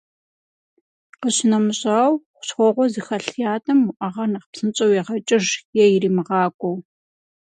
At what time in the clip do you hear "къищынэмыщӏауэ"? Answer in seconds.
1.21-2.15